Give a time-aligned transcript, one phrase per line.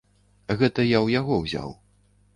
[0.61, 1.69] Гэта я ў яго ўзяў.